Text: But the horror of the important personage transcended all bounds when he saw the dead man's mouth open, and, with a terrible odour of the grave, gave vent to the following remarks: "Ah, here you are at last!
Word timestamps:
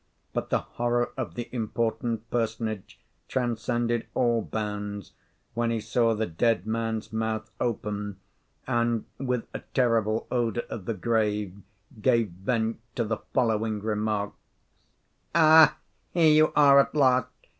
But 0.33 0.49
the 0.49 0.61
horror 0.61 1.11
of 1.15 1.35
the 1.35 1.47
important 1.51 2.27
personage 2.31 2.99
transcended 3.27 4.07
all 4.15 4.41
bounds 4.41 5.11
when 5.53 5.69
he 5.69 5.79
saw 5.79 6.15
the 6.15 6.25
dead 6.25 6.65
man's 6.65 7.13
mouth 7.13 7.51
open, 7.59 8.19
and, 8.65 9.05
with 9.19 9.45
a 9.53 9.59
terrible 9.75 10.25
odour 10.31 10.63
of 10.71 10.85
the 10.85 10.95
grave, 10.95 11.55
gave 12.01 12.29
vent 12.31 12.79
to 12.95 13.03
the 13.03 13.17
following 13.31 13.79
remarks: 13.79 14.35
"Ah, 15.35 15.77
here 16.09 16.33
you 16.33 16.53
are 16.55 16.79
at 16.79 16.95
last! 16.95 17.29